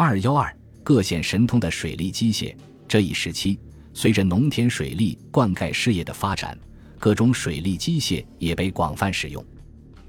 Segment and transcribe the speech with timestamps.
[0.00, 2.54] 二幺二各显神通的水利机械。
[2.86, 3.58] 这一时期，
[3.92, 6.56] 随着农田水利灌溉事业的发展，
[7.00, 9.44] 各种水利机械也被广泛使用。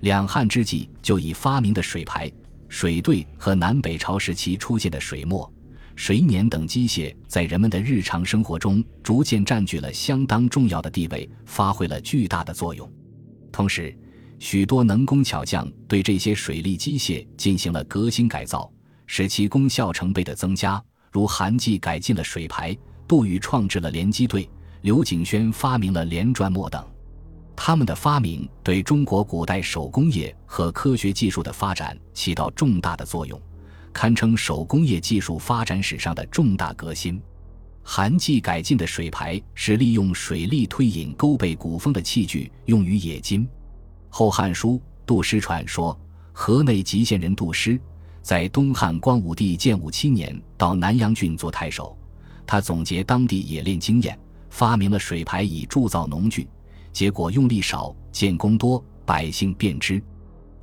[0.02, 2.32] 两汉之际就已发明的水排、
[2.68, 5.52] 水队和南北朝时期出现的水磨、
[5.96, 12.88] 水碾等机械，在人们的日常生活中逐渐占据了相当重要的地位，发挥了巨大的作用。
[13.52, 13.98] 同时，
[14.38, 18.72] 许多能工巧匠对这些水利机械进行了革新改造，
[19.12, 20.82] 使其功效成倍的增加。
[21.12, 24.48] 如韩继改进了水排，杜宇创制了连机队，
[24.82, 26.86] 刘景轩发明了连转磨等。
[27.56, 33.42] 他们的发明对中国古代手工业和科学技术的发展起到重大的作用，
[33.92, 37.20] 堪称手工业技术发展史上的重大革新。
[37.82, 43.44] 韩继改进的水排是利用水力推引勾背鼓风的器具，用于冶金。
[44.08, 44.74] 《后汉书·
[45.04, 46.00] 杜师传》说，
[46.32, 47.82] 河内吉县人杜师。
[48.22, 51.98] 在东汉光武帝建武七年，到南阳郡做太守，
[52.46, 54.18] 他总结当地冶炼经验，
[54.50, 56.48] 发明了水排以铸造农具，
[56.92, 60.02] 结果用力少，建功多，百姓便知。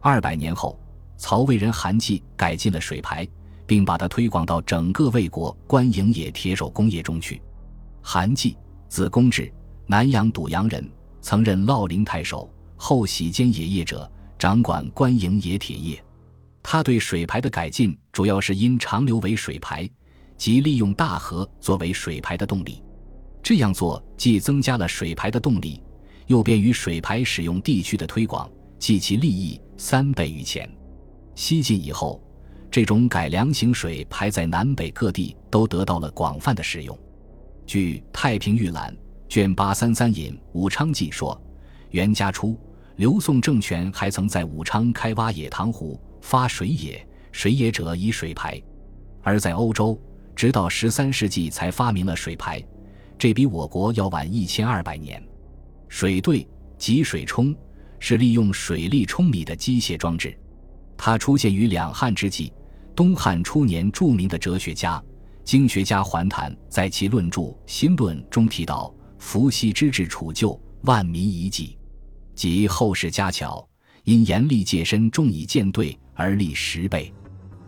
[0.00, 0.78] 二百年后，
[1.16, 3.26] 曹魏人韩继改进了水排，
[3.66, 7.42] 并把它推广到整个魏国官营冶铁手工业中去。
[8.02, 8.56] 韩继，
[8.88, 9.52] 字公志，
[9.86, 10.88] 南阳堵阳人，
[11.20, 16.00] 曾任烙陵太守，后喜兼冶业者，掌管官营冶铁业。
[16.69, 19.89] 他对水排的改进，主要是因长流为水排，
[20.36, 22.83] 即利用大河作为水排的动力。
[23.41, 25.81] 这样做既增加了水排的动力，
[26.27, 28.50] 又便于水排使用地区的推广，
[28.81, 30.69] 计其利益三倍于前。
[31.37, 32.20] 西晋以后，
[32.69, 36.98] 这种改良型水排在南北各地都得到了广泛的使用。
[37.64, 38.92] 据《太平御览》
[39.33, 41.41] 卷八三三引武昌记说，
[41.91, 42.59] 元嘉初，
[42.97, 45.97] 刘宋政权还曾在武昌开挖野塘湖。
[46.27, 48.60] 发水野，水野者以水排，
[49.22, 49.96] 而在欧洲，
[50.34, 52.60] 直到十三世纪才发明了水排，
[53.16, 55.22] 这比我国要晚一千二百年。
[55.86, 56.44] 水兑
[56.77, 57.54] 即水冲，
[58.00, 60.37] 是利用水力冲米的机械装置，
[60.97, 62.53] 它出现于两汉之际。
[62.97, 65.00] 东汉初年，著名的哲学家、
[65.44, 71.78] 经学家桓谭在其论著《新论》中提到：“伏羲之治楚旧，万民遗迹，
[72.34, 73.64] 即后世家巧，
[74.06, 77.12] 因严厉戒身，重以舰队。”而立十倍，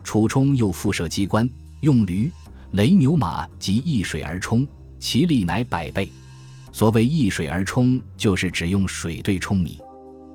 [0.03, 1.47] 楚冲又复设机关，
[1.82, 2.32] 用驴、
[2.71, 4.66] 雷牛马及易水而冲，
[4.99, 6.09] 其力乃百倍。
[6.72, 9.78] 所谓易水而冲，就是只用水对冲米。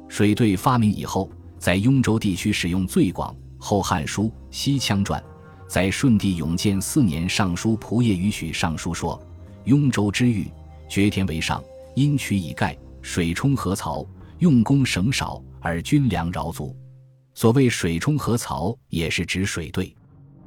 [0.08, 1.28] 水兑发明以后，
[1.58, 3.34] 在雍州地区使用最广。
[3.58, 5.20] 《后汉书·西羌传》
[5.68, 9.20] 在顺帝永建四年上书仆射于许上书说
[9.66, 10.46] ：“雍州之域，
[10.88, 11.64] 绝田为上，
[11.96, 14.06] 因渠以盖，水冲河槽，
[14.44, 16.76] 用工省少，而军粮饶足。”
[17.34, 19.96] 所谓水冲河槽，也是指水兑。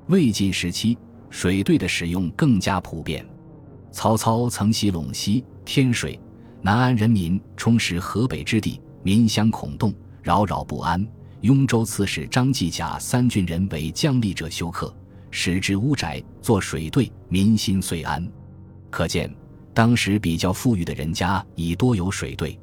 [0.08, 0.98] 魏晋时期，
[1.30, 3.26] 水兑的使用更加普遍。
[3.90, 6.20] 曹操曾袭陇西、天水、
[6.60, 11.02] 南安人民，充实河北之地，民相恐动，扰扰不安。
[11.40, 14.94] 雍州刺史张继甲三郡人为将吏者休克，
[15.30, 18.30] 使之屋宅作水兑，民心遂安。
[18.90, 19.34] 可见，
[19.72, 22.58] 当时比较富裕的人家已多有水兑。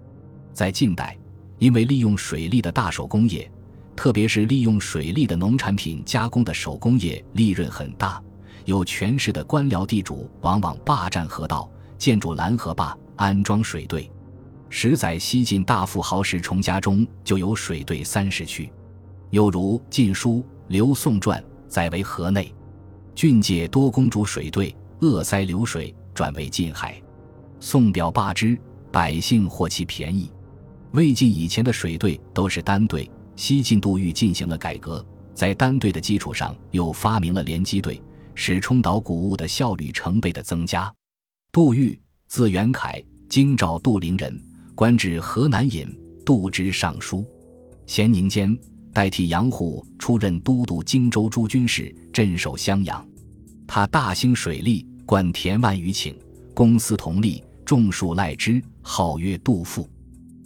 [0.54, 1.18] 在近代，
[1.64, 3.50] 因为利用水利的大手工业。
[3.96, 8.22] 特别是利用水利的农产品加工的手工业，利润很大。
[8.66, 14.12] 有权势的官僚地主往往霸占河道，建筑拦河坝，安装水队。
[14.70, 18.70] 十载西晋大富豪石崇家中就有水兑三十区。
[19.30, 22.54] 又如《晋书·刘宋传》载为河内，
[23.16, 27.02] 郡界多公主水兑，扼塞流水，转为晋海。
[27.62, 28.60] 宋表罢之，
[28.92, 30.30] 百姓获其便宜。
[30.94, 33.10] 魏晋以前的水队都是单队。
[33.36, 38.00] 西晋杜预进行了改革，在单队的基础上，又发明了连机队，
[38.36, 40.94] 使冲导谷物的效率成倍的增加。
[41.52, 44.40] 杜预，字元凯，京兆杜陵人，
[44.76, 45.88] 官至河南尹、
[46.24, 47.26] 杜之尚书。
[47.88, 48.56] 咸宁间，
[48.94, 53.04] 代替杨虎出任都督荆州诸军事，镇守襄阳。
[53.66, 56.14] 他大兴水利，灌田万余顷，
[56.54, 59.90] 公私同力，种树赖之，号曰杜父。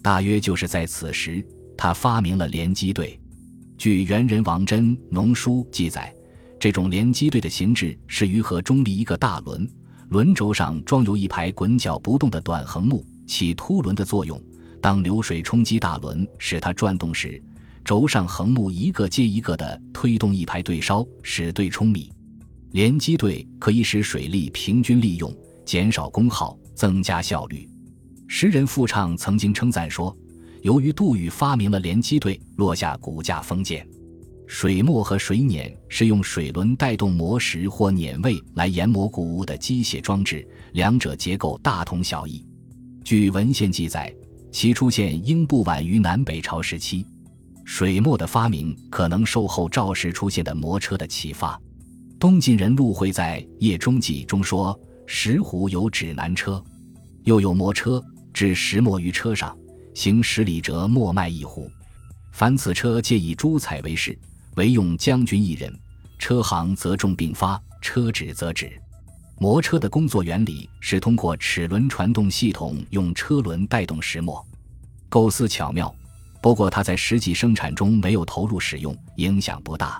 [0.07, 1.45] 大约就是在此时。
[1.77, 3.19] 他发明了连机队。
[3.77, 6.15] 据元人王真农书记载，
[6.57, 9.69] 这种连机队的形制是于河中立一个大轮，
[10.07, 14.41] 轮轴上装有一排滚脚不动的短横木，起凸轮的作用。
[14.81, 17.43] 当流水冲击大轮，使它转动时，
[17.83, 22.09] 轴上横木一个接一个的推动一排对烧，使对冲米。
[22.71, 27.69] 连机队可以使水力平均利用，减少功耗，增加效率。
[28.27, 30.15] 诗人傅畅曾经称赞说。
[30.63, 33.87] 由于杜宇发明了连机队，落下骨架封建，
[34.47, 42.45] 水磨和水碾是用水轮带动磨石或碾位来研磨谷物的机械装置，两者结构大同小异。
[43.03, 44.13] 据文献记载，
[44.51, 47.05] 其出现应不晚于南北朝时期。
[47.63, 51.57] 水磨的发明可能受后赵时出现的磨车的启发。
[52.19, 56.61] 东晋人陆会在《夜中记》中说：“石斛有指南车，
[57.23, 58.03] 又有磨车，
[58.37, 59.57] 置石磨于车上，
[59.95, 61.67] 行十里折磨麦一斛。
[62.31, 64.15] 凡此车皆以朱彩为饰。”
[64.57, 65.75] 唯用将军一人，
[66.19, 68.71] 车行则重并发，车止则止。
[69.39, 74.45] 磨车的工作原理是通过齿轮传动系统，用车轮带动石磨，
[75.09, 75.91] 构思巧妙。
[76.39, 79.99] 不过，它在实际生产中没有投入使用，影响不大。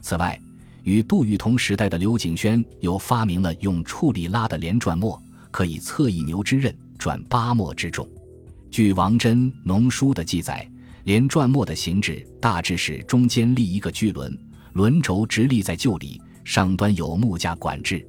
[0.00, 0.40] 此外，
[0.82, 5.20] 与杜玉同时代的刘景轩又发明了用处理拉的连转磨，
[5.50, 6.74] 可以侧一牛之刃，
[7.06, 8.04] 转八磨之重。
[8.68, 10.68] 据王真农书的记载。
[11.04, 14.36] 连转磨的形制大致是中间立一个巨轮，
[14.72, 18.04] 轮轴直立在臼里，上端有木架管制，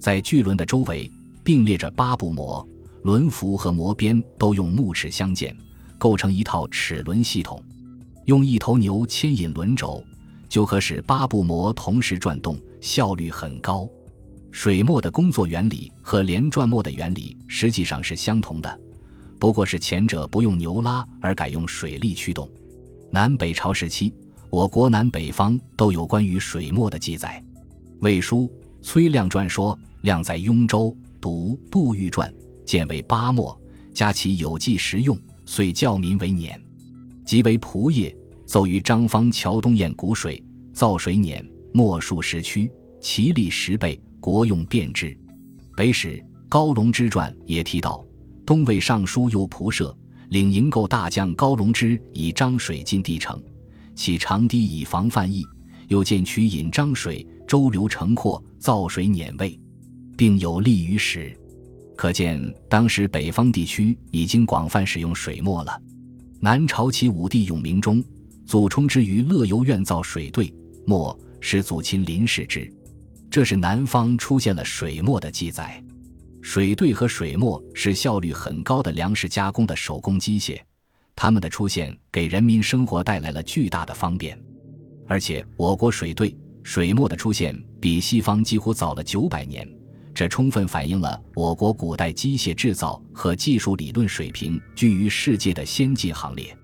[0.00, 1.08] 在巨轮的周围
[1.44, 2.68] 并列着八部磨，
[3.04, 5.56] 轮辐和磨边都用木齿相间，
[5.98, 7.62] 构成一套齿轮系统。
[8.24, 10.02] 用一头牛牵引轮轴，
[10.48, 13.88] 就可使八部磨同时转动，效率很高。
[14.52, 18.80] 水磨的工作原理和连转磨的原理实际上是相同的。
[19.40, 22.48] 不过是前者不用牛拉，而改用水力驱动。
[23.10, 24.14] 南北朝时期，
[24.50, 27.42] 我国南北方都有关于水磨的记载。
[28.00, 28.42] 《魏书·
[28.82, 32.30] 崔亮传》说：“亮在雍州，读《杜预传》，
[32.64, 33.58] 见为八墨，
[33.92, 36.60] 加其有计实用，遂教民为碾。
[37.24, 38.14] 即为仆业，
[38.46, 40.40] 奏于张方桥东堰谷水，
[40.72, 42.70] 造水碾，墨数十区，
[43.00, 45.14] 其力十倍，国用便之。”
[45.76, 48.02] 北史高龙之传也提到。
[48.44, 49.96] 东魏尚书右仆射、
[50.30, 53.40] 领营构大将高龙之以漳水进帝城，
[53.94, 55.46] 其长堤以防泛溢，
[55.86, 59.58] 又见渠引漳水，周流成阔，造水碾位，
[60.16, 61.38] 并有利于史。
[61.96, 65.80] 可见当时北方地区已经广泛使用水磨了。
[66.40, 68.02] 南朝齐武帝永明中，
[68.44, 70.52] 祖冲之于乐游院造水兑
[70.84, 72.70] 磨，使祖亲临视之。
[73.32, 75.82] 这是南方出现了水磨的记载。
[76.42, 80.60] 水兑和水磨是效率很高的粮食加工的手工机械，
[81.16, 84.38] 它们的出现给人民生活带来了巨大的方便。
[85.08, 89.66] 而且，我国水兑、水磨的出现比西方几乎早了九百年，
[90.12, 96.54] 这充分反映了我国古代机械制造和技术理论水平居于世界的先进行列。